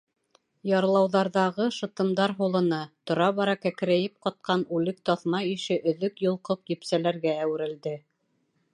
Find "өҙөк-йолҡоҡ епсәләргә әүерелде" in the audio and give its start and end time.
5.93-7.99